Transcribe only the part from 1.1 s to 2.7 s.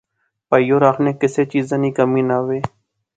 کسے چیزا نی کمی نہ وہے